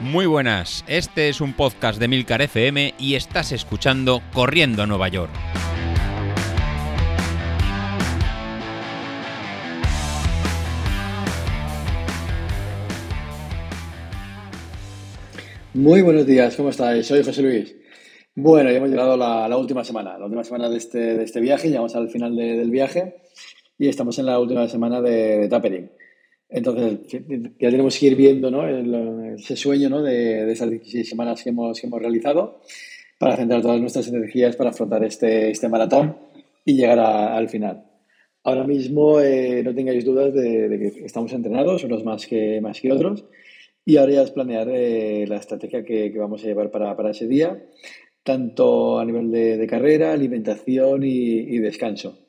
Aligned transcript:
Muy 0.00 0.24
buenas, 0.24 0.82
este 0.88 1.28
es 1.28 1.42
un 1.42 1.52
podcast 1.52 2.00
de 2.00 2.08
Milcar 2.08 2.40
FM 2.40 2.94
y 2.98 3.16
estás 3.16 3.52
escuchando 3.52 4.22
Corriendo 4.32 4.82
a 4.82 4.86
Nueva 4.86 5.08
York. 5.08 5.30
Muy 15.74 16.00
buenos 16.00 16.24
días, 16.24 16.56
¿cómo 16.56 16.70
estáis? 16.70 17.06
Soy 17.06 17.22
José 17.22 17.42
Luis. 17.42 17.76
Bueno, 18.34 18.70
ya 18.70 18.78
hemos 18.78 18.88
llegado 18.88 19.22
a 19.22 19.48
la, 19.48 19.56
última 19.58 19.84
semana, 19.84 20.16
la 20.16 20.24
última 20.24 20.44
semana 20.44 20.70
de 20.70 20.78
este, 20.78 20.98
de 20.98 21.24
este 21.24 21.40
viaje, 21.40 21.68
llegamos 21.68 21.94
al 21.94 22.08
final 22.08 22.34
del 22.34 22.70
viaje 22.70 23.16
y 23.76 23.88
estamos 23.88 24.18
en 24.18 24.24
la 24.24 24.38
última 24.38 24.66
semana 24.66 25.02
de, 25.02 25.40
de 25.40 25.48
Tapering. 25.50 25.90
Entonces, 26.50 27.22
ya 27.58 27.70
tenemos 27.70 27.96
que 27.96 28.06
ir 28.06 28.16
viendo 28.16 28.50
¿no? 28.50 28.66
ese 29.34 29.56
sueño 29.56 29.88
¿no? 29.88 30.02
de, 30.02 30.44
de, 30.46 30.52
esas 30.52 30.68
16 30.68 31.08
semanas 31.08 31.42
que 31.42 31.50
hemos, 31.50 31.80
que 31.80 31.86
hemos 31.86 32.00
realizado 32.00 32.60
para 33.18 33.36
centrar 33.36 33.62
todas 33.62 33.80
nuestras 33.80 34.08
energías 34.08 34.56
para 34.56 34.70
afrontar 34.70 35.04
este, 35.04 35.50
este 35.50 35.68
maratón 35.68 36.16
y 36.64 36.74
llegar 36.74 36.98
a, 36.98 37.36
al 37.36 37.48
final. 37.48 37.84
Ahora 38.42 38.64
mismo 38.64 39.20
eh, 39.20 39.62
no 39.62 39.74
tengáis 39.74 40.04
dudas 40.04 40.32
de, 40.32 40.68
de, 40.68 40.78
que 40.78 41.04
estamos 41.04 41.32
entrenados, 41.32 41.84
unos 41.84 42.04
más 42.04 42.26
que, 42.26 42.60
más 42.62 42.80
que 42.80 42.90
otros, 42.90 43.24
y 43.84 43.98
ahora 43.98 44.12
ya 44.12 44.22
es 44.22 44.30
planear 44.30 44.68
eh, 44.70 45.26
la 45.28 45.36
estrategia 45.36 45.84
que, 45.84 46.10
que, 46.10 46.18
vamos 46.18 46.42
a 46.42 46.46
llevar 46.46 46.70
para, 46.70 46.96
para, 46.96 47.10
ese 47.10 47.26
día, 47.26 47.62
tanto 48.22 48.98
a 48.98 49.04
nivel 49.04 49.30
de, 49.30 49.58
de 49.58 49.66
carrera, 49.66 50.12
alimentación 50.12 51.02
y, 51.04 51.08
y 51.08 51.58
descanso. 51.58 52.19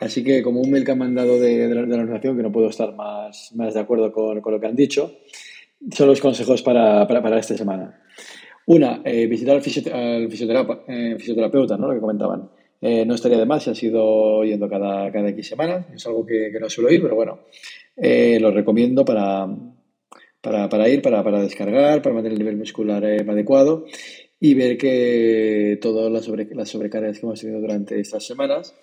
Así 0.00 0.24
que 0.24 0.42
como 0.42 0.60
un 0.60 0.70
mail 0.70 0.84
que 0.84 0.92
han 0.92 0.98
mandado 0.98 1.38
de, 1.38 1.68
de, 1.68 1.74
la, 1.74 1.82
de, 1.82 1.86
la, 1.88 2.02
organización, 2.02 2.36
que 2.36 2.42
no 2.42 2.50
puedo 2.50 2.68
estar 2.68 2.94
más, 2.94 3.52
más 3.54 3.74
de 3.74 3.80
acuerdo 3.80 4.10
con, 4.10 4.40
con, 4.40 4.52
lo 4.52 4.60
que 4.60 4.66
han 4.66 4.74
dicho, 4.74 5.18
son 5.92 6.08
los 6.08 6.20
consejos 6.20 6.62
para, 6.62 7.06
para, 7.06 7.22
para 7.22 7.38
esta 7.38 7.56
semana. 7.56 8.02
Una, 8.66 9.02
eh, 9.04 9.26
visitar 9.26 9.56
al, 9.56 9.62
eh, 9.62 11.16
fisioterapeuta, 11.18 11.76
¿no? 11.76 11.88
lo 11.88 11.94
que 11.94 12.00
comentaban. 12.00 12.50
Eh, 12.80 13.04
no 13.04 13.14
estaría 13.14 13.38
de 13.38 13.44
más 13.44 13.64
si 13.64 13.70
has 13.70 13.82
ido 13.82 14.42
yendo 14.42 14.68
cada, 14.68 15.12
cada 15.12 15.28
X 15.30 15.48
semanas. 15.48 15.86
Es 15.94 16.06
algo 16.06 16.24
que, 16.24 16.50
que 16.50 16.60
no 16.60 16.70
suelo 16.70 16.90
ir, 16.90 17.02
pero 17.02 17.14
bueno, 17.14 17.40
eh, 17.96 18.38
lo 18.40 18.50
recomiendo 18.50 19.04
para, 19.04 19.46
para, 20.40 20.68
para 20.68 20.88
ir, 20.88 21.02
para, 21.02 21.22
para, 21.22 21.42
descargar, 21.42 22.00
para 22.00 22.14
mantener 22.14 22.32
el 22.32 22.38
nivel 22.38 22.56
muscular 22.56 23.04
eh, 23.04 23.24
adecuado 23.28 23.84
y 24.38 24.54
ver 24.54 24.78
que 24.78 25.78
todas 25.82 26.10
las, 26.10 26.24
sobre, 26.24 26.46
las 26.54 26.70
sobrecargas 26.70 27.18
que 27.18 27.26
hemos 27.26 27.40
tenido 27.40 27.60
durante 27.60 28.00
estas 28.00 28.24
semanas 28.24 28.74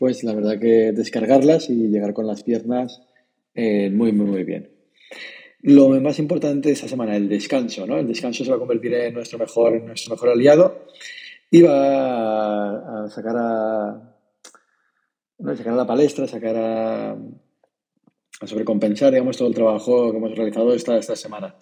pues 0.00 0.24
la 0.24 0.32
verdad 0.32 0.58
que 0.58 0.92
descargarlas 0.92 1.68
y 1.68 1.74
llegar 1.88 2.14
con 2.14 2.26
las 2.26 2.42
piernas 2.42 3.02
eh, 3.54 3.90
muy, 3.90 4.12
muy, 4.12 4.26
muy 4.26 4.44
bien. 4.44 4.70
Lo 5.60 5.90
más 6.00 6.18
importante 6.18 6.70
esta 6.70 6.88
semana, 6.88 7.14
el 7.14 7.28
descanso, 7.28 7.86
¿no? 7.86 7.98
El 7.98 8.08
descanso 8.08 8.42
se 8.42 8.50
va 8.50 8.56
a 8.56 8.58
convertir 8.58 8.94
en 8.94 9.12
nuestro 9.12 9.38
mejor, 9.38 9.76
en 9.76 9.84
nuestro 9.84 10.14
mejor 10.14 10.30
aliado 10.30 10.86
y 11.50 11.60
va 11.60 13.04
a, 13.04 13.10
sacar 13.10 13.36
a, 13.36 14.16
¿no? 15.38 15.54
sacar 15.54 15.74
a 15.74 15.76
la 15.76 15.86
palestra, 15.86 16.26
sacar 16.26 16.56
a, 16.56 17.10
a, 17.12 18.46
sobrecompensar, 18.46 19.12
digamos, 19.12 19.36
todo 19.36 19.48
el 19.48 19.54
trabajo 19.54 20.10
que 20.12 20.16
hemos 20.16 20.34
realizado 20.34 20.72
esta, 20.72 20.96
esta 20.96 21.14
semana. 21.14 21.56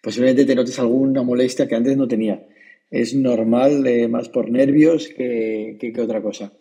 Posiblemente 0.00 0.44
te 0.44 0.54
notes 0.54 0.78
alguna 0.78 1.24
molestia 1.24 1.66
que 1.66 1.74
antes 1.74 1.96
no 1.96 2.06
tenía. 2.06 2.46
Es 2.88 3.16
normal, 3.16 3.84
eh, 3.84 4.06
más 4.06 4.28
por 4.28 4.48
nervios 4.48 5.08
que, 5.08 5.76
que, 5.80 5.92
que 5.92 6.00
otra 6.00 6.22
cosa. 6.22 6.52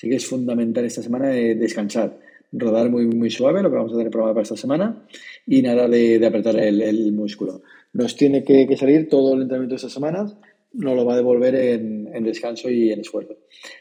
Así 0.00 0.08
que 0.08 0.16
es 0.16 0.26
fundamental 0.26 0.82
esta 0.86 1.02
semana 1.02 1.28
descansar, 1.28 2.18
rodar 2.52 2.88
muy, 2.88 3.04
muy 3.04 3.28
suave, 3.28 3.60
lo 3.60 3.68
que 3.68 3.76
vamos 3.76 3.92
a 3.92 3.96
tener 3.96 4.10
programado 4.10 4.36
para 4.36 4.44
esta 4.44 4.56
semana, 4.56 5.04
y 5.46 5.60
nada 5.60 5.88
de, 5.88 6.24
apretar 6.26 6.58
el, 6.58 7.12
músculo. 7.12 7.60
Nos 7.92 8.16
tiene 8.16 8.42
que, 8.42 8.74
salir 8.78 9.10
todo 9.10 9.34
el 9.34 9.42
entrenamiento 9.42 9.74
de 9.74 9.76
estas 9.76 9.92
semanas, 9.92 10.38
nos 10.72 10.96
lo 10.96 11.04
va 11.04 11.12
a 11.12 11.16
devolver 11.16 11.54
en, 11.54 12.24
descanso 12.24 12.70
y 12.70 12.90
en 12.90 13.00
esfuerzo. 13.00 13.36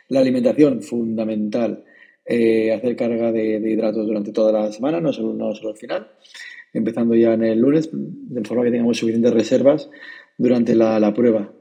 La 0.09 0.19
alimentación, 0.19 0.81
fundamental. 0.81 1.85
Eh, 2.25 2.73
hacer 2.73 2.97
carga 2.97 3.31
de, 3.31 3.55
hidratos 3.55 4.05
durante 4.05 4.33
toda 4.33 4.51
la 4.51 4.73
semana, 4.73 4.99
no 4.99 5.13
solo, 5.13 5.33
no 5.33 5.55
solo 5.55 5.69
al 5.69 5.77
final. 5.77 6.09
Empezando 6.73 7.15
ya 7.15 7.31
en 7.31 7.45
el 7.45 7.59
lunes, 7.59 7.91
de 7.93 8.43
forma 8.43 8.65
que 8.65 8.71
tengamos 8.71 8.97
suficientes 8.97 9.33
reservas 9.33 9.89
durante 10.37 10.75
la 10.75 11.13
prueba. 11.13 11.53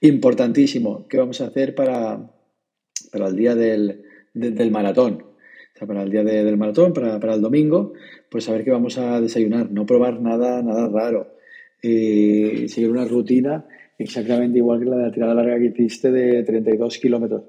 Importantísimo, 0.00 1.08
¿qué 1.08 1.18
vamos 1.18 1.40
a 1.40 1.48
hacer 1.48 1.74
para, 1.74 2.35
para 3.10 3.28
el 3.28 3.36
día 3.36 3.54
del, 3.54 4.02
de, 4.34 4.50
del 4.50 4.70
maratón. 4.70 5.22
O 5.74 5.78
sea, 5.78 5.86
para 5.86 6.02
el 6.02 6.10
día 6.10 6.24
de, 6.24 6.44
del 6.44 6.56
maratón, 6.56 6.92
para, 6.92 7.20
para, 7.20 7.34
el 7.34 7.42
domingo, 7.42 7.92
pues 8.30 8.44
saber 8.44 8.64
que 8.64 8.70
vamos 8.70 8.96
a 8.98 9.20
desayunar, 9.20 9.70
no 9.70 9.84
probar 9.84 10.20
nada, 10.20 10.62
nada 10.62 10.88
raro. 10.88 11.34
Eh, 11.82 12.66
seguir 12.68 12.90
una 12.90 13.04
rutina 13.04 13.66
exactamente 13.98 14.58
igual 14.58 14.80
que 14.80 14.86
la 14.86 14.96
de 14.96 15.02
la 15.02 15.12
tirada 15.12 15.34
larga 15.34 15.58
que 15.58 15.66
hiciste 15.66 16.10
de 16.10 16.42
32 16.42 16.98
kilómetros. 16.98 17.44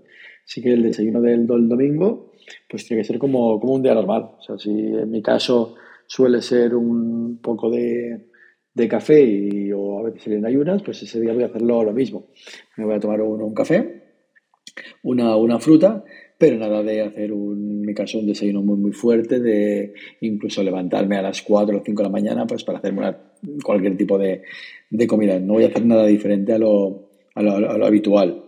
Así 0.46 0.62
que 0.62 0.74
el 0.74 0.84
desayuno 0.84 1.22
del, 1.22 1.48
del, 1.48 1.68
domingo, 1.68 2.32
pues 2.70 2.86
tiene 2.86 3.02
que 3.02 3.08
ser 3.08 3.18
como, 3.18 3.60
como 3.60 3.74
un 3.74 3.82
día 3.82 3.94
normal. 3.94 4.32
O 4.38 4.42
sea, 4.42 4.58
si 4.58 4.70
en 4.70 5.10
mi 5.10 5.22
caso 5.22 5.76
suele 6.06 6.42
ser 6.42 6.76
un 6.76 7.40
poco 7.42 7.70
de, 7.70 8.28
de 8.74 8.88
café 8.88 9.24
y, 9.24 9.72
o 9.72 10.00
a 10.00 10.04
veces 10.04 10.28
en 10.28 10.46
ayunas, 10.46 10.82
pues 10.84 11.02
ese 11.04 11.20
día 11.20 11.34
voy 11.34 11.44
a 11.44 11.48
hacerlo 11.48 11.84
lo 11.84 11.94
mismo. 11.94 12.28
Me 12.78 12.86
voy 12.86 12.96
a 12.96 13.00
tomar 13.00 13.22
un, 13.22 13.42
un 13.42 13.54
café 13.54 13.97
una, 15.04 15.36
una 15.36 15.60
fruta, 15.60 16.04
pero 16.38 16.58
nada 16.58 16.84
de 16.84 17.02
hacer, 17.02 17.32
un, 17.32 17.80
en 17.80 17.82
mi 17.82 17.94
caso, 17.94 18.20
un 18.20 18.28
desayuno 18.28 18.62
muy, 18.62 18.78
muy 18.78 18.92
fuerte, 18.92 19.40
de 19.40 19.94
incluso 20.22 20.64
levantarme 20.64 21.18
a 21.18 21.22
las 21.22 21.42
4 21.42 21.78
o 21.78 21.82
5 21.84 22.02
de 22.02 22.04
la 22.04 22.12
mañana 22.12 22.46
pues 22.46 22.64
para 22.64 22.78
hacer 22.78 22.94
una, 22.94 23.18
cualquier 23.64 23.98
tipo 23.98 24.18
de, 24.18 24.44
de, 24.90 25.08
comida. 25.08 25.40
No 25.40 25.54
voy 25.54 25.64
a 25.64 25.68
hacer 25.68 25.86
nada 25.86 26.06
diferente 26.06 26.54
a 26.54 26.60
lo, 26.60 27.10
a 27.34 27.42
lo, 27.42 27.56
a 27.56 27.78
lo 27.78 27.86
habitual. 27.86 28.44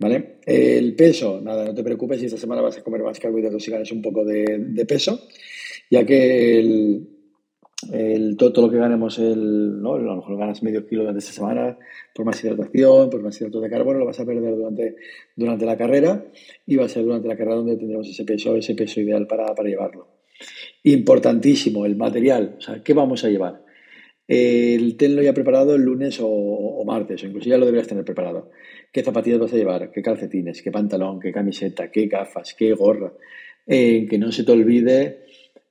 ¿Vale? 0.00 0.38
El 0.46 0.94
peso, 0.94 1.40
nada, 1.40 1.64
no 1.64 1.74
te 1.74 1.82
preocupes 1.82 2.20
si 2.20 2.26
esta 2.26 2.38
semana 2.38 2.62
vas 2.62 2.78
a 2.78 2.82
comer 2.82 3.02
más 3.02 3.18
carbohidratos 3.18 3.66
y 3.66 3.70
ganas 3.70 3.90
un 3.90 4.00
poco 4.00 4.24
de, 4.24 4.44
de 4.68 4.86
peso, 4.86 5.26
ya 5.90 6.06
que 6.06 6.60
el, 6.60 7.17
el, 7.92 8.36
todo, 8.36 8.66
lo 8.66 8.70
que 8.70 8.78
ganemos, 8.78 9.18
el, 9.18 9.80
¿no? 9.80 9.94
a 9.94 9.98
lo 9.98 10.16
mejor 10.16 10.36
ganas 10.36 10.62
medio 10.62 10.84
kilo 10.86 11.02
durante 11.02 11.20
esta 11.20 11.32
semana 11.32 11.78
por 12.12 12.26
más 12.26 12.42
hidratación, 12.42 13.08
por 13.08 13.22
más 13.22 13.40
hidratos 13.40 13.62
de 13.62 13.70
carbono, 13.70 14.00
lo 14.00 14.06
vas 14.06 14.18
a 14.18 14.26
perder 14.26 14.56
durante, 14.56 14.96
durante 15.36 15.64
la 15.64 15.76
carrera 15.76 16.26
y 16.66 16.76
va 16.76 16.86
a 16.86 16.88
ser 16.88 17.04
durante 17.04 17.28
la 17.28 17.36
carrera 17.36 17.56
donde 17.56 17.76
tendremos 17.76 18.08
ese 18.08 18.24
peso, 18.24 18.56
ese 18.56 18.74
peso 18.74 19.00
ideal 19.00 19.26
para, 19.26 19.54
para 19.54 19.68
llevarlo. 19.68 20.08
Importantísimo, 20.82 21.86
el 21.86 21.96
material, 21.96 22.56
o 22.58 22.60
sea, 22.60 22.82
¿qué 22.82 22.94
vamos 22.94 23.24
a 23.24 23.28
llevar? 23.28 23.64
El 24.26 24.96
tenlo 24.96 25.22
ya 25.22 25.32
preparado 25.32 25.74
el 25.74 25.82
lunes 25.82 26.20
o, 26.20 26.28
o, 26.28 26.84
martes, 26.84 27.22
o 27.22 27.26
incluso 27.26 27.48
ya 27.48 27.56
lo 27.56 27.64
deberías 27.64 27.88
tener 27.88 28.04
preparado. 28.04 28.50
¿Qué 28.92 29.02
zapatillas 29.02 29.38
vas 29.38 29.52
a 29.52 29.56
llevar? 29.56 29.90
¿Qué 29.90 30.02
calcetines? 30.02 30.62
¿Qué 30.62 30.70
pantalón? 30.70 31.18
¿Qué 31.18 31.32
camiseta? 31.32 31.90
¿Qué 31.90 32.06
gafas? 32.06 32.54
¿Qué 32.54 32.72
gorra? 32.72 33.12
Eh, 33.66 34.06
que 34.08 34.18
no 34.18 34.32
se 34.32 34.44
te 34.44 34.52
olvide 34.52 35.24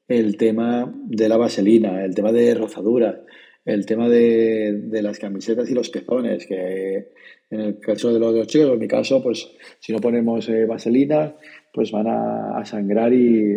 el 0.08 0.38
tema 0.38 0.92
de 1.06 1.30
la 1.30 1.38
vaselina, 1.38 2.04
el 2.04 2.16
tema 2.16 2.32
de 2.32 2.54
rozaduras, 2.56 3.18
el 3.66 3.86
tema 3.86 4.08
de, 4.08 4.74
de, 4.74 5.02
las 5.02 5.20
camisetas 5.20 5.70
y 5.70 5.74
los 5.74 5.90
pezones, 5.90 6.46
que 6.46 7.10
en 7.50 7.60
el 7.60 7.80
caso 7.80 8.14
de 8.14 8.20
los, 8.20 8.34
de 8.34 8.40
los 8.40 8.48
chicos, 8.48 8.72
en 8.72 8.80
mi 8.80 8.88
caso, 8.88 9.22
pues 9.22 9.50
si 9.80 9.92
no 9.92 10.00
ponemos 10.00 10.48
eh, 10.48 10.66
vaselina, 10.66 11.36
pues 11.74 11.92
van 11.92 12.08
a, 12.08 12.58
a 12.58 12.66
sangrar 12.66 13.12
y, 13.12 13.56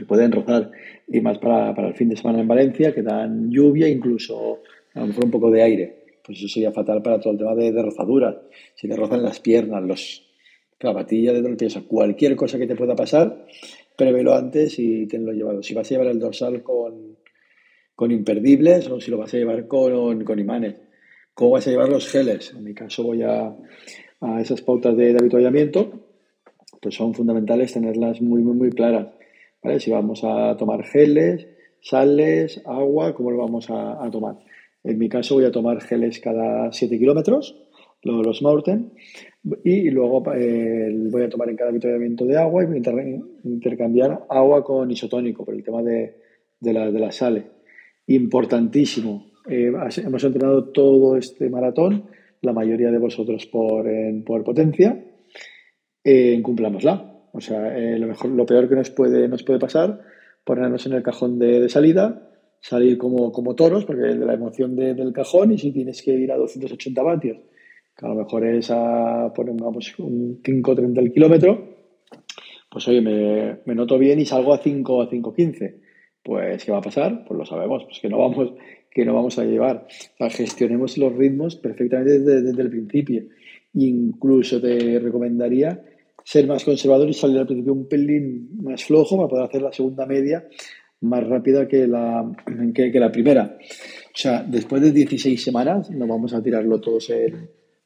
y, 0.00 0.04
pueden 0.06 0.30
rozar. 0.30 0.70
Y 1.08 1.20
más 1.20 1.38
para, 1.38 1.74
para, 1.74 1.88
el 1.88 1.94
fin 1.94 2.08
de 2.08 2.16
semana 2.16 2.40
en 2.40 2.48
Valencia, 2.48 2.94
que 2.94 3.02
dan 3.02 3.50
lluvia, 3.50 3.88
incluso 3.88 4.62
a 4.94 5.00
lo 5.00 5.08
mejor 5.08 5.24
un 5.24 5.30
poco 5.32 5.50
de 5.50 5.62
aire. 5.62 5.98
Pues 6.24 6.38
eso 6.38 6.48
sería 6.48 6.70
fatal 6.70 7.02
para 7.02 7.18
todo 7.18 7.32
el 7.32 7.38
tema 7.38 7.56
de, 7.56 7.72
de 7.72 7.82
rozaduras. 7.82 8.36
Si 8.76 8.86
te 8.86 8.94
rozan 8.94 9.22
las 9.24 9.40
piernas, 9.40 9.82
los 9.82 10.28
clavatillas 10.78 11.34
de 11.34 11.42
los 11.42 11.56
pies, 11.56 11.76
cualquier 11.88 12.36
cosa 12.36 12.56
que 12.56 12.66
te 12.66 12.76
pueda 12.76 12.94
pasar, 12.94 13.44
prévelo 13.98 14.32
antes 14.32 14.78
y 14.78 15.08
tenlo 15.08 15.32
llevado. 15.32 15.60
Si 15.60 15.74
vas 15.74 15.90
a 15.90 15.90
llevar 15.90 16.06
el 16.06 16.20
dorsal 16.20 16.62
con, 16.62 17.18
con 17.96 18.12
imperdibles 18.12 18.88
o 18.88 19.00
si 19.00 19.10
lo 19.10 19.18
vas 19.18 19.34
a 19.34 19.38
llevar 19.38 19.66
con, 19.66 20.22
con 20.22 20.38
imanes. 20.38 20.76
¿Cómo 21.34 21.50
vas 21.50 21.66
a 21.66 21.70
llevar 21.70 21.88
los 21.88 22.08
geles? 22.08 22.54
En 22.56 22.62
mi 22.62 22.74
caso 22.74 23.02
voy 23.02 23.22
a, 23.22 23.56
a 24.20 24.40
esas 24.40 24.62
pautas 24.62 24.96
de, 24.96 25.12
de 25.12 25.18
habituallamiento, 25.18 25.90
pues 26.80 26.94
son 26.94 27.12
fundamentales 27.12 27.72
tenerlas 27.72 28.20
muy, 28.22 28.40
muy, 28.40 28.54
muy 28.54 28.70
claras. 28.70 29.08
¿vale? 29.64 29.80
Si 29.80 29.90
vamos 29.90 30.22
a 30.22 30.56
tomar 30.56 30.84
geles, 30.84 31.48
sales, 31.80 32.62
agua, 32.66 33.14
¿cómo 33.14 33.32
lo 33.32 33.38
vamos 33.38 33.68
a, 33.68 34.08
tomar? 34.12 34.36
En 34.84 34.96
mi 34.96 35.08
caso 35.08 35.34
voy 35.34 35.44
a 35.44 35.50
tomar 35.50 35.80
geles 35.80 36.20
cada 36.20 36.72
7 36.72 36.98
kilómetros, 37.00 37.56
los 38.02 38.42
Maurten, 38.42 38.92
y 39.64 39.90
luego 39.90 40.22
eh, 40.34 40.92
voy 41.10 41.22
a 41.22 41.28
tomar 41.28 41.48
en 41.48 41.56
cada 41.56 41.70
avituallamiento 41.70 42.26
de 42.26 42.36
agua 42.36 42.62
y 42.62 42.66
voy 42.66 42.74
a 42.74 42.78
inter 42.78 43.20
intercambiar 43.44 44.26
agua 44.28 44.64
con 44.64 44.90
isotónico 44.90 45.44
por 45.44 45.54
el 45.54 45.62
tema 45.62 45.82
de, 45.82 46.16
de, 46.60 46.72
la, 46.72 46.90
de 46.90 46.98
la 46.98 47.12
sales. 47.12 47.44
Importantísimo. 48.06 49.32
Eh, 49.48 49.72
hemos 50.04 50.24
entrenado 50.24 50.64
todo 50.64 51.16
este 51.16 51.48
maratón, 51.48 52.04
la 52.42 52.52
mayoría 52.52 52.90
de 52.90 52.98
vosotros 52.98 53.46
por, 53.46 53.88
en, 53.88 54.24
por 54.24 54.44
potencia. 54.44 55.04
Eh, 56.04 56.40
cumplámosla. 56.42 57.14
O 57.32 57.40
sea, 57.40 57.76
eh, 57.78 57.98
lo, 57.98 58.06
mejor, 58.08 58.30
lo 58.30 58.46
peor 58.46 58.68
que 58.68 58.74
nos 58.74 58.90
puede, 58.90 59.28
nos 59.28 59.42
puede 59.42 59.58
pasar, 59.58 60.00
ponernos 60.44 60.84
en 60.86 60.94
el 60.94 61.02
cajón 61.02 61.38
de, 61.38 61.60
de 61.60 61.68
salida 61.68 62.28
salir 62.60 62.98
como, 62.98 63.32
como 63.32 63.54
toros, 63.54 63.84
porque 63.84 64.02
de 64.02 64.26
la 64.26 64.34
emoción 64.34 64.74
del 64.76 65.12
cajón, 65.12 65.52
y 65.52 65.58
si 65.58 65.70
tienes 65.70 66.02
que 66.02 66.12
ir 66.12 66.32
a 66.32 66.36
280 66.36 67.02
vatios, 67.02 67.38
que 67.98 68.06
a 68.06 68.10
lo 68.10 68.14
mejor 68.14 68.46
es 68.46 68.70
a, 68.70 69.32
pongamos, 69.34 69.98
un 69.98 70.40
5.30 70.40 70.98
el 71.00 71.12
kilómetro, 71.12 71.78
pues 72.70 72.86
oye, 72.86 73.00
me, 73.00 73.74
noto 73.74 73.98
bien 73.98 74.20
y 74.20 74.24
salgo 74.24 74.54
a 74.54 74.58
5 74.58 75.02
a 75.02 75.10
5.15. 75.10 75.74
Pues, 76.22 76.64
¿qué 76.64 76.70
va 76.70 76.78
a 76.78 76.82
pasar? 76.82 77.24
Pues 77.26 77.36
lo 77.36 77.44
sabemos, 77.44 77.84
pues 77.84 77.98
que 78.00 78.08
no 78.08 78.18
vamos, 78.18 78.52
que 78.90 79.04
no 79.04 79.14
vamos 79.14 79.38
a 79.38 79.44
llevar. 79.44 79.86
O 79.88 80.16
sea, 80.16 80.30
gestionemos 80.30 80.96
los 80.96 81.12
ritmos 81.12 81.56
perfectamente 81.56 82.20
desde, 82.20 82.62
el 82.62 82.70
principio. 82.70 83.24
Incluso 83.74 84.60
te 84.60 85.00
recomendaría 85.00 85.82
ser 86.22 86.46
más 86.46 86.64
conservador 86.64 87.08
y 87.08 87.14
salir 87.14 87.38
al 87.38 87.46
principio 87.46 87.72
un 87.72 87.88
pelín 87.88 88.62
más 88.62 88.84
flojo 88.84 89.16
para 89.16 89.28
poder 89.28 89.44
hacer 89.46 89.62
la 89.62 89.72
segunda 89.72 90.06
media 90.06 90.46
más 91.00 91.26
rápida 91.26 91.66
que 91.66 91.86
la, 91.86 92.30
que, 92.74 93.00
la 93.00 93.10
primera. 93.10 93.56
O 93.58 94.16
sea, 94.16 94.42
después 94.42 94.82
de 94.82 94.92
16 94.92 95.42
semanas 95.42 95.90
no 95.90 96.06
vamos 96.06 96.34
a 96.34 96.42
tirarlo 96.42 96.80
todos 96.80 97.10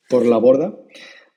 por 0.08 0.26
la 0.26 0.37
borda 0.38 0.78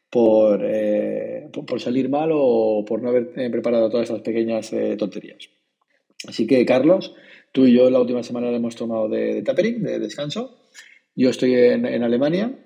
por, 0.09 0.61
eh, 0.63 1.49
por, 1.51 1.81
salir 1.81 2.09
mal 2.09 2.29
o 2.33 2.85
por 2.87 3.01
no 3.01 3.09
haber 3.09 3.33
eh, 3.35 3.49
preparado 3.49 3.89
todas 3.89 4.09
estas 4.09 4.21
pequeñas 4.21 4.71
eh, 4.71 4.95
tonterías. 4.97 5.49
Así 6.27 6.47
que, 6.47 6.65
Carlos, 6.65 7.13
tú 7.51 7.65
y 7.65 7.73
yo 7.73 7.89
la 7.89 7.99
última 7.99 8.23
semana 8.23 8.49
le 8.49 8.57
hemos 8.57 8.75
tomado 8.75 9.09
de, 9.09 9.35
de 9.35 9.41
tapering, 9.41 9.83
de 9.83 9.99
descanso. 9.99 10.57
Yo 11.15 11.29
estoy 11.29 11.55
en, 11.55 11.85
en 11.85 12.03
Alemania, 12.03 12.57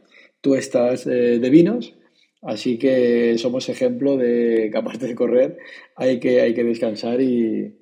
tú 0.42 0.56
estás 0.56 1.06
de 1.06 1.50
vinos 1.50 1.96
Así 2.42 2.78
que 2.78 3.38
somos 3.38 3.68
ejemplo 3.68 4.16
de 4.16 4.70
que 4.72 4.78
aparte 4.78 5.08
de 5.08 5.16
correr 5.16 5.58
hay 5.96 6.20
que, 6.20 6.42
hay 6.42 6.54
que 6.54 6.64
descansar 6.64 7.20
y, 7.22 7.76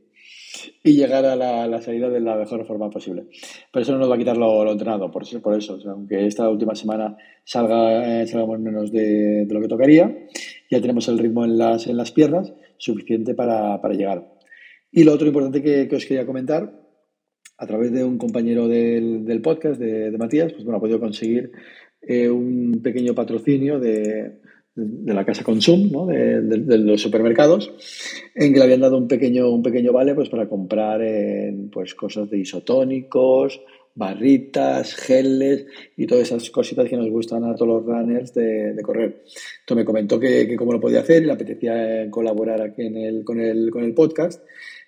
llegar 0.84 1.26
a 1.26 1.36
la, 1.36 1.82
salida 1.82 2.10
de 2.10 2.20
la 2.20 2.36
mejor 2.36 2.66
forma 2.66 2.90
posible. 2.90 3.28
Pero 3.72 3.84
eso 3.84 3.92
no 3.94 4.00
nos 4.00 4.10
va 4.10 4.16
a 4.16 4.18
quitar 4.18 4.38
lo, 4.38 4.72
entrenado, 4.72 5.12
por 5.12 5.24
eso, 5.24 5.42
por 5.42 5.58
eso. 5.58 5.80
aunque 5.88 6.26
esta 6.26 6.50
última 6.50 6.76
semana 6.76 7.18
salga, 7.44 8.22
eh, 8.22 8.28
salgamos 8.28 8.60
menos 8.60 8.92
de, 8.92 9.48
lo 9.50 9.62
que 9.62 9.68
tocaría, 9.68 10.28
ya 10.70 10.82
tenemos 10.82 11.08
el 11.08 11.20
ritmo 11.20 11.46
en 11.46 11.58
las, 11.58 11.88
en 11.88 11.98
las 11.98 12.12
piernas 12.12 12.54
suficiente 12.78 13.34
para, 13.34 13.80
llegar. 13.94 14.28
Y 14.92 15.04
lo 15.04 15.14
otro 15.14 15.28
importante 15.28 15.62
que, 15.62 15.96
os 15.96 16.06
quería 16.06 16.26
comentar, 16.26 16.72
a 17.60 17.66
través 17.66 17.92
de 17.92 18.04
un 18.04 18.18
compañero 18.18 18.68
del, 18.68 19.42
podcast, 19.42 19.80
de, 19.80 20.16
Matías, 20.18 20.54
pues 20.54 20.64
bueno, 20.64 20.78
ha 20.78 20.82
podido 20.82 21.00
conseguir 21.00 21.52
eh, 22.02 22.30
un 22.30 22.82
pequeño 22.84 23.16
patrocinio 23.16 23.80
de, 23.80 24.40
de 24.78 25.14
la 25.14 25.26
casa 25.26 25.44
Consum, 25.44 25.92
¿no? 25.92 26.06
de, 26.06 26.78
los 26.78 27.02
supermercados, 27.02 27.74
en 28.36 28.54
que 28.54 28.60
le 28.60 28.66
habían 28.66 28.82
dado 28.82 28.98
un 28.98 29.08
pequeño, 29.08 29.50
un 29.50 29.64
pequeño 29.64 29.92
vale 29.92 30.14
pues, 30.14 30.30
para 30.30 30.48
comprar 30.48 31.02
pues, 31.72 31.96
cosas 31.96 32.30
de 32.30 32.38
isotónicos, 32.38 33.60
barritas, 33.96 34.94
geles 34.94 35.66
y 35.98 36.06
todas 36.06 36.28
esas 36.28 36.50
cositas 36.52 36.88
que 36.88 36.96
nos 36.96 37.10
gustan 37.10 37.44
a 37.44 37.56
todos 37.56 37.68
los 37.68 37.86
runners 37.86 38.34
de, 38.36 38.76
correr. 38.84 39.24
Entonces 39.62 39.76
me 39.76 39.86
comentó 39.86 40.20
que, 40.20 40.48
que, 40.48 40.56
cómo 40.56 40.74
lo 40.74 40.80
podía 40.80 41.00
hacer 41.00 41.24
y 41.24 41.26
le 41.26 41.34
apetecía 41.34 42.08
colaborar 42.12 42.62
aquí 42.62 42.84
con, 43.24 43.40
el, 43.40 43.72
con 43.72 43.84
el 43.84 43.94
podcast 43.96 44.44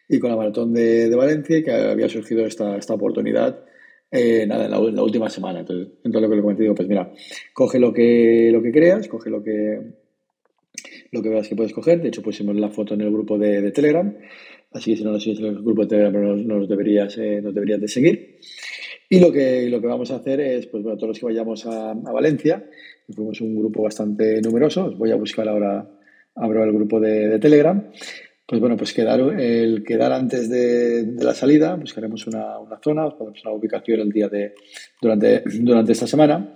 y 0.07 0.19
con 0.19 0.29
la 0.29 0.35
maratón 0.35 0.71
de, 0.71 1.13
Valencia 1.15 1.63
que 1.63 1.71
había 1.71 2.07
surgido 2.07 2.45
esta, 2.45 2.77
esta 2.77 2.93
oportunidad 2.93 3.65
eh, 4.11 4.45
nada, 4.47 4.65
en 4.65 4.71
la, 4.71 5.03
última 5.03 5.29
semana. 5.29 5.59
Entonces, 5.59 5.93
entonces, 6.03 6.21
lo 6.21 6.29
que 6.29 6.35
le 6.35 6.41
comenté, 6.41 6.63
digo, 6.63 6.75
pues 6.75 6.87
mira, 6.87 7.11
coge 7.53 7.79
lo 7.79 7.93
que, 7.93 8.49
lo 8.51 8.61
que 8.61 8.71
creas, 8.71 9.07
coge 9.07 9.29
lo 9.29 9.43
que, 9.43 9.79
lo 11.11 11.21
que 11.21 11.29
veas 11.29 11.47
que 11.47 11.55
puedes 11.55 11.73
coger. 11.73 12.01
De 12.01 12.09
hecho, 12.09 12.21
pusimos 12.21 12.55
la 12.55 12.69
foto 12.69 12.95
en 12.95 13.01
el 13.01 13.11
grupo 13.11 13.37
de, 13.37 13.71
Telegram. 13.71 14.15
Así 14.71 14.91
que 14.91 14.97
si 14.97 15.03
no 15.03 15.11
lo 15.11 15.19
sigues 15.19 15.39
en 15.39 15.45
el 15.47 15.61
grupo 15.61 15.83
de 15.83 15.87
Telegram, 15.87 16.47
nos, 16.47 16.67
deberías, 16.67 17.17
eh, 17.17 17.41
deberías 17.41 17.81
de 17.81 17.87
seguir. 17.87 18.39
Y 19.09 19.19
lo 19.19 19.31
que, 19.31 19.67
lo 19.69 19.81
que 19.81 19.87
vamos 19.87 20.11
a 20.11 20.17
hacer 20.17 20.39
es, 20.39 20.67
pues 20.67 20.83
bueno, 20.83 20.97
todos 20.97 21.09
los 21.09 21.19
que 21.19 21.25
vayamos 21.25 21.65
a, 21.65 21.93
Valencia, 21.93 22.63
fuimos 23.09 23.41
un 23.41 23.55
grupo 23.55 23.81
bastante 23.81 24.39
numeroso, 24.39 24.85
os 24.85 24.97
voy 24.99 25.09
a 25.09 25.15
buscar 25.15 25.49
ahora, 25.49 25.89
abro 26.35 26.63
el 26.63 26.71
grupo 26.71 26.99
de 26.99 27.39
Telegram, 27.39 27.89
pues 28.49 28.59
bueno, 28.59 28.75
pues 28.75 28.93
quedar, 28.93 29.19
el 29.19 29.83
quedar 29.83 30.11
antes 30.11 30.49
de, 30.49 31.05
la 31.23 31.35
salida, 31.35 31.75
buscaremos 31.75 32.25
una, 32.25 32.57
una 32.57 32.79
zona, 32.83 33.07
podemos 33.11 33.45
una 33.45 33.53
ubicación 33.53 33.99
el 33.99 34.11
día 34.11 34.27
de, 34.27 34.55
durante, 34.99 35.43
durante 35.61 35.91
esta 35.91 36.07
semana. 36.07 36.55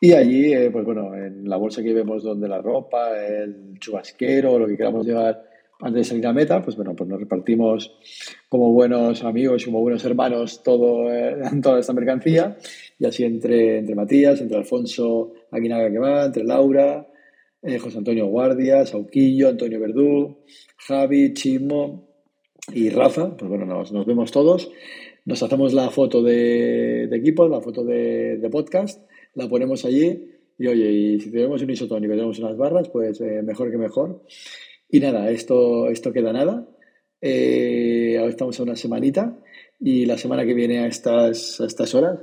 Y 0.00 0.14
allí, 0.14 0.54
eh, 0.54 0.70
pues 0.70 0.86
bueno, 0.86 1.14
en 1.14 1.46
la 1.46 1.58
bolsa 1.58 1.82
que 1.82 1.92
vemos 1.92 2.22
donde 2.22 2.48
la 2.48 2.62
ropa, 2.62 3.10
el 3.20 3.78
chubasquero, 3.78 4.58
lo 4.58 4.66
que 4.66 4.78
queramos 4.78 5.06
llevar 5.06 5.44
antes 5.80 5.96
de 5.96 6.04
salir 6.04 6.26
a 6.26 6.32
meta, 6.32 6.62
pues 6.62 6.76
bueno, 6.76 6.96
pues 6.96 7.10
nos 7.10 7.20
repartimos 7.20 7.94
como 8.48 8.72
buenos 8.72 9.22
amigos 9.22 9.66
como 9.66 9.82
buenos 9.82 10.04
hermanos 10.06 10.62
todo, 10.62 11.12
eh, 11.12 11.36
toda 11.62 11.80
esta 11.80 11.92
mercancía. 11.92 12.56
Y 12.98 13.04
así 13.04 13.24
entre, 13.24 13.80
entre 13.80 13.94
Matías, 13.94 14.40
entre 14.40 14.56
Alfonso 14.56 15.34
Aguinaga 15.50 15.90
que 15.90 15.98
va, 15.98 16.24
entre 16.24 16.44
Laura, 16.44 17.06
eh, 17.62 17.78
José 17.78 17.98
Antonio 17.98 18.26
Guardia, 18.26 18.86
Sauquillo, 18.86 19.48
Antonio 19.48 19.80
Verdú, 19.80 20.38
Javi, 20.76 21.32
Chimo 21.34 22.08
y 22.72 22.90
Rafa, 22.90 23.36
pues 23.36 23.48
bueno, 23.48 23.64
nos, 23.66 24.06
vemos 24.06 24.30
todos, 24.30 24.70
nos 25.24 25.42
hacemos 25.42 25.72
la 25.72 25.90
foto 25.90 26.22
de, 26.22 27.04
equipo, 27.04 27.48
la 27.48 27.60
foto 27.60 27.84
de, 27.84 28.46
podcast, 28.50 29.02
la 29.34 29.48
ponemos 29.48 29.84
allí 29.84 30.30
y 30.58 30.66
oye, 30.66 30.90
y 30.90 31.20
si 31.20 31.30
tenemos 31.30 31.62
un 31.62 31.70
isotónico 31.70 32.12
y 32.12 32.16
tenemos 32.16 32.38
unas 32.38 32.56
barras, 32.56 32.88
pues 32.88 33.20
eh, 33.20 33.42
mejor 33.42 33.70
que 33.70 33.78
mejor. 33.78 34.24
Y 34.90 35.00
nada, 35.00 35.30
esto, 35.30 35.88
esto 35.88 36.12
queda 36.12 36.32
nada. 36.32 36.68
Eh, 37.20 38.16
ahora 38.18 38.30
estamos 38.30 38.58
a 38.58 38.62
una 38.62 38.76
semanita 38.76 39.38
y 39.80 40.06
la 40.06 40.18
semana 40.18 40.44
que 40.44 40.54
viene 40.54 40.80
a 40.80 40.86
estas, 40.86 41.60
a 41.60 41.66
estas 41.66 41.94
horas 41.94 42.20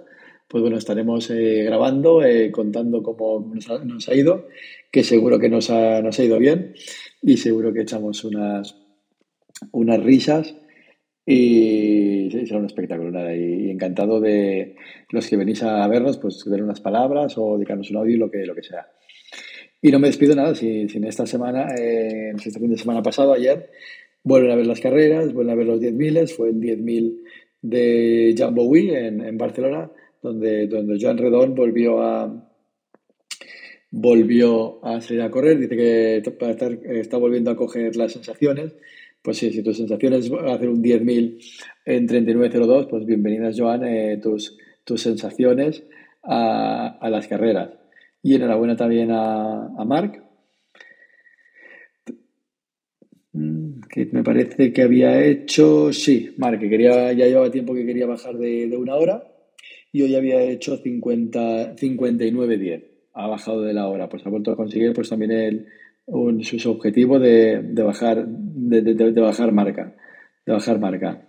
pues 0.47 0.62
bueno, 0.62 0.77
estaremos 0.77 1.30
eh, 1.31 1.63
grabando, 1.63 2.24
eh, 2.24 2.51
contando 2.51 3.01
cómo 3.01 3.51
nos 3.53 4.09
ha, 4.09 4.15
ido, 4.15 4.47
que 4.92 5.03
seguro 5.03 5.39
que 5.39 5.50
nos 5.50 5.69
ha, 5.69 6.01
nos 6.01 6.19
ha 6.19 6.24
ido 6.24 6.38
bien 6.38 6.75
y 7.21 7.38
seguro 7.38 7.74
que 7.74 7.81
echamos 7.81 8.24
unas, 8.24 8.77
unas 9.71 10.03
risas 10.03 10.56
y 11.25 12.30
será 12.31 12.59
un 12.59 12.68
espectáculo. 12.68 13.09
Nada, 13.09 13.36
y, 13.36 13.71
encantado 13.71 14.21
de 14.21 14.75
los 15.09 15.27
que 15.27 15.38
venís 15.38 15.63
a 15.63 15.88
vernos, 15.88 16.18
pues 16.18 16.45
ver 16.45 16.62
unas 16.62 16.81
palabras 16.81 17.36
o 17.38 17.56
dedicarnos 17.56 17.89
un 17.89 17.98
audio, 17.98 18.18
lo 18.18 18.30
que, 18.30 18.45
lo 18.45 18.53
que 18.53 18.63
sea. 18.63 18.88
Y 19.81 19.91
no 19.91 20.00
me 20.00 20.07
despido 20.07 20.36
nada, 20.36 20.53
sin, 20.53 20.89
sin 20.89 21.03
esta 21.06 21.25
semana, 21.25 21.68
eh, 21.75 22.33
este 22.36 22.59
fin 22.59 22.69
de 22.69 22.77
semana 22.77 23.01
pasado, 23.01 23.33
ayer, 23.33 23.71
vuelven 24.24 24.51
a 24.51 24.56
ver 24.56 24.68
las 24.68 24.80
carreras, 24.80 25.33
vuelven 25.33 25.53
a 25.53 25.56
ver 25.56 25.68
los 25.68 25.81
10.000, 25.81 26.27
fue 26.27 26.50
el 26.50 26.59
10.000 26.59 27.21
de 27.62 28.36
Jumbo 28.38 28.65
Wii 28.65 28.89
en, 28.91 29.25
en 29.25 29.38
Barcelona 29.38 29.91
donde, 30.25 30.67
donde 30.67 30.98
Joan 31.00 31.17
Redón 31.17 31.55
volvió 31.55 32.01
a, 32.01 32.51
volvió 33.91 34.84
a 34.84 35.00
salir 35.00 35.22
a 35.22 35.32
correr, 35.32 35.58
dice 35.58 35.75
que 35.75 36.17
está 37.00 37.17
volviendo 37.17 37.51
a 37.51 37.55
coger 37.55 37.96
las 37.96 38.12
sensaciones. 38.12 38.75
Pues 39.22 39.38
sí, 39.38 39.51
si 39.51 39.63
tus 39.63 39.77
sensaciones 39.77 40.29
hacer 40.32 40.70
un 40.70 40.84
10.000 40.84 41.39
en 41.86 42.08
39.02, 42.08 42.89
pues 42.89 43.05
bienvenidas, 43.05 43.55
Joan, 43.58 43.84
eh, 43.86 44.20
tus, 44.22 44.58
tus 44.84 45.01
sensaciones 45.01 45.84
a, 46.24 46.98
a, 47.00 47.10
las 47.10 47.27
carreras. 47.27 47.72
Y 48.22 48.36
enhorabuena 48.36 48.75
también 48.75 49.12
a, 49.12 49.65
a 49.65 49.86
Marc, 49.86 50.22
mm, 53.34 53.82
que 53.89 54.10
me 54.12 54.24
parece 54.24 54.74
que 54.74 54.82
había 54.84 55.24
hecho, 55.24 55.91
sí, 55.94 56.36
Marc, 56.38 56.60
que 56.60 56.70
quería, 56.70 57.13
ya 57.13 57.25
llevaba 57.25 57.50
tiempo 57.50 57.74
que 57.74 57.86
quería 57.86 58.05
bajar 58.05 58.38
de, 58.38 58.67
de 58.67 58.77
una 58.77 58.96
hora 58.96 59.35
y 59.95 60.01
hoy 60.01 60.13
había 60.13 60.41
hecho 60.41 60.75
50, 60.75 61.77
59.10. 61.77 62.83
Ha 63.13 63.27
bajado 63.27 63.61
de 63.61 63.71
la 63.71 63.87
hora, 63.87 64.09
pues 64.09 64.25
ha 64.25 64.29
vuelto 64.29 64.51
a 64.51 64.57
conseguir 64.57 64.91
pues 64.91 65.07
también 65.07 65.31
el, 65.31 65.67
un, 66.07 66.43
su 66.43 66.69
objetivo 66.69 67.17
de, 67.17 67.61
de 67.61 67.81
bajar, 67.81 68.27
de, 68.27 69.21
bajar 69.21 69.53
marca. 69.53 69.95
De 70.45 70.51
bajar 70.51 70.79
marca. 70.79 71.25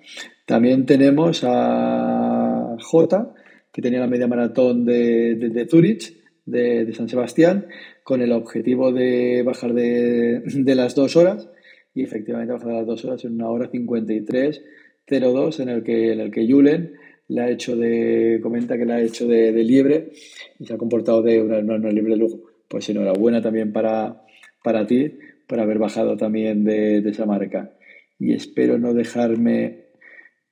También 0.46 0.84
tenemos 0.84 1.44
a 1.44 2.76
J, 2.80 3.34
que 3.72 3.82
tenía 3.82 4.00
la 4.00 4.08
media 4.08 4.26
maratón 4.26 4.84
de, 4.84 5.36
de, 5.36 5.68
Zurich, 5.68 6.16
de, 6.44 6.92
San 6.92 7.08
Sebastián, 7.08 7.66
con 8.02 8.20
el 8.20 8.32
objetivo 8.32 8.90
de 8.90 9.44
bajar 9.44 9.74
de, 9.74 10.42
las 10.74 10.96
dos 10.96 11.14
horas, 11.14 11.48
y 11.94 12.02
efectivamente 12.02 12.52
bajar 12.52 12.70
de 12.70 12.74
las 12.78 12.86
dos 12.86 13.04
horas 13.04 13.24
en 13.24 13.34
una 13.34 13.48
hora 13.48 13.70
53.02, 13.70 15.60
en 15.60 15.68
el 15.68 15.84
que, 15.84 16.12
en 16.14 16.18
el 16.18 16.32
que 16.32 16.50
Julen 16.50 17.05
le 17.28 17.40
ha 17.40 17.50
hecho 17.50 17.76
de, 17.76 18.38
comenta 18.42 18.78
que 18.78 18.84
le 18.84 18.92
ha 18.92 19.00
hecho 19.00 19.26
de, 19.26 19.52
liebre 19.52 20.12
y 20.58 20.66
se 20.66 20.74
ha 20.74 20.78
comportado 20.78 21.22
de 21.22 21.42
una, 21.42 21.90
liebre 21.90 22.12
de 22.12 22.18
lujo. 22.18 22.40
Pues 22.68 22.88
enhorabuena 22.88 23.42
también 23.42 23.72
para, 23.72 24.22
para 24.62 24.86
ti 24.86 25.12
por 25.46 25.60
haber 25.60 25.78
bajado 25.78 26.16
también 26.16 26.64
de, 26.64 26.98
esa 26.98 27.26
marca. 27.26 27.72
Y 28.18 28.32
espero 28.32 28.78
no 28.78 28.94
dejarme, 28.94 29.86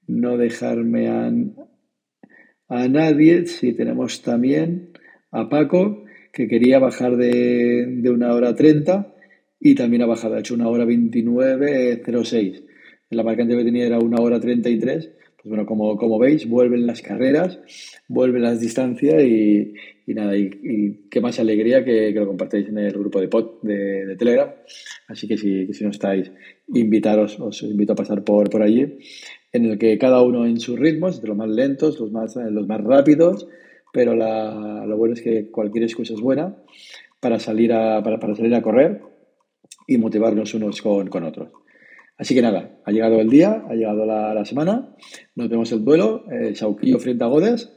no 0.06 0.36
dejarme 0.36 1.08
a, 1.08 1.32
a 2.68 2.88
nadie. 2.88 3.46
Si 3.46 3.72
tenemos 3.72 4.22
también 4.22 4.90
a 5.30 5.48
Paco, 5.48 6.04
que 6.32 6.48
quería 6.48 6.78
bajar 6.78 7.16
de, 7.16 7.86
de 7.86 8.10
una 8.10 8.34
hora 8.34 8.54
30 8.54 9.14
y 9.60 9.74
también 9.74 10.02
ha 10.02 10.06
bajado, 10.06 10.34
ha 10.34 10.40
hecho 10.40 10.54
una 10.54 10.68
hora 10.68 10.84
29.06. 10.84 12.64
La 13.10 13.22
marca 13.22 13.42
anterior 13.42 13.64
que 13.64 13.70
tenía 13.70 13.86
era 13.86 13.98
una 13.98 14.20
hora 14.20 14.40
33 14.40 15.10
Pues 15.44 15.50
bueno, 15.50 15.66
como, 15.66 15.98
como 15.98 16.18
veis, 16.18 16.48
vuelven 16.48 16.86
las 16.86 17.02
carreras, 17.02 17.60
vuelven 18.08 18.40
las 18.40 18.60
distancias 18.60 19.22
y, 19.22 19.74
nada, 20.06 20.34
y, 20.38 21.06
qué 21.10 21.20
más 21.20 21.38
alegría 21.38 21.84
que, 21.84 22.12
lo 22.12 22.26
compartáis 22.26 22.66
en 22.68 22.78
el 22.78 22.92
grupo 22.92 23.20
de 23.20 23.28
pod 23.28 23.60
de, 23.60 24.16
Telegram. 24.18 24.50
Así 25.06 25.28
que 25.28 25.36
si, 25.36 25.70
si 25.74 25.84
no 25.84 25.90
estáis, 25.90 26.32
invitaros, 26.68 27.38
os 27.40 27.62
invito 27.62 27.92
a 27.92 27.96
pasar 27.96 28.24
por, 28.24 28.48
por 28.48 28.62
allí, 28.62 28.96
en 29.52 29.66
el 29.66 29.76
que 29.76 29.98
cada 29.98 30.22
uno 30.22 30.46
en 30.46 30.58
sus 30.60 30.78
ritmos, 30.78 31.20
de 31.20 31.28
los 31.28 31.36
más 31.36 31.50
lentos, 31.50 32.00
los 32.00 32.10
más, 32.10 32.36
los 32.36 32.66
más 32.66 32.80
rápidos, 32.80 33.46
pero 33.92 34.14
lo 34.14 34.96
bueno 34.96 35.12
es 35.12 35.20
que 35.20 35.50
cualquier 35.50 35.84
excusa 35.84 36.14
es 36.14 36.22
buena 36.22 36.56
para 37.20 37.38
salir 37.38 37.74
a, 37.74 38.02
para, 38.02 38.18
para 38.18 38.34
salir 38.34 38.54
a 38.54 38.62
correr 38.62 39.02
y 39.86 39.98
motivarnos 39.98 40.54
unos 40.54 40.80
con, 40.80 41.08
con 41.08 41.22
otros. 41.24 41.50
Así 42.16 42.34
que 42.34 42.42
nada, 42.42 42.78
ha 42.84 42.92
llegado 42.92 43.20
el 43.20 43.28
día, 43.28 43.64
ha 43.68 43.74
llegado 43.74 44.06
la, 44.06 44.44
semana, 44.44 44.94
nos 45.34 45.48
vemos 45.48 45.72
el 45.72 45.84
duelo, 45.84 46.24
eh, 46.30 46.54
Sauquillo 46.54 46.98
frente 47.00 47.24
a 47.24 47.26
Godes 47.26 47.72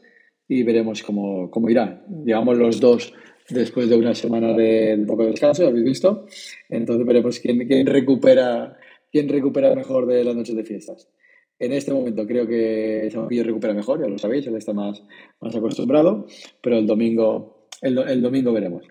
y 0.48 0.62
veremos 0.64 1.02
cómo, 1.02 1.50
cómo 1.50 1.70
irá. 1.70 2.06
Llegamos 2.24 2.58
los 2.58 2.80
dos 2.80 3.14
después 3.50 3.90
de 3.90 3.96
una 3.96 4.14
semana 4.14 4.54
de, 4.54 5.04
poco 5.08 5.26
descanso, 5.26 5.66
habéis 5.66 5.86
visto. 5.86 6.28
Entonces 6.70 7.06
veremos 7.06 7.40
quién, 7.40 7.68
quién, 7.68 7.88
recupera, 7.88 8.78
quién 9.12 9.28
recupera 9.28 9.74
mejor 9.74 10.06
de 10.06 10.24
las 10.24 10.36
noches 10.36 10.56
de 10.56 10.64
fiestas. 10.64 11.10
En 11.58 11.74
este 11.74 11.92
momento 11.92 12.28
creo 12.28 12.48
que 12.48 13.10
Sauquillo 13.12 13.44
recupera 13.44 13.74
mejor, 13.74 14.00
ya 14.00 14.08
lo 14.08 14.20
sabéis, 14.20 14.46
él 14.46 14.56
está 14.56 14.74
más, 14.74 15.04
más 15.42 15.56
acostumbrado, 15.56 16.28
pero 16.62 16.78
el 16.78 16.86
domingo, 16.86 17.68
el 17.82 18.22
domingo 18.22 18.54
veremos. 18.54 18.86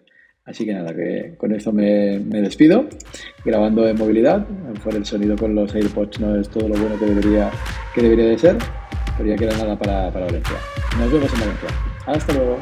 Así 0.46 0.64
que 0.64 0.72
nada, 0.72 0.94
que 0.94 1.34
con 1.36 1.52
esto 1.52 1.72
me, 1.72 2.20
despido, 2.20 2.88
grabando 3.44 3.86
en 3.88 3.98
movilidad. 3.98 4.36
A 4.36 4.68
lo 4.68 4.74
mejor 4.74 4.94
el 4.94 5.04
sonido 5.04 5.36
con 5.36 5.54
los 5.56 5.74
AirPods 5.74 6.20
no 6.20 6.36
es 6.36 6.48
todo 6.48 6.68
lo 6.68 6.76
bueno 6.76 6.96
que 6.98 7.06
debería, 7.06 7.50
que 7.92 8.02
debería 8.02 8.26
de 8.26 8.38
ser, 8.38 8.56
pero 9.16 9.28
ya 9.28 9.36
queda 9.36 9.56
nada 9.58 9.76
para, 9.76 10.10
para 10.12 10.26
Valencia. 10.26 10.56
Nos 10.98 11.12
vemos 11.12 11.32
en 11.34 11.40
Valencia. 11.40 11.68
Hasta 12.06 12.32
luego. 12.32 12.58